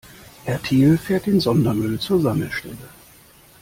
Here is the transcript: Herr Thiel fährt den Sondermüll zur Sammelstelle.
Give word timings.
Herr 0.45 0.59
Thiel 0.63 0.97
fährt 0.97 1.27
den 1.27 1.39
Sondermüll 1.39 1.99
zur 1.99 2.21
Sammelstelle. 2.23 2.89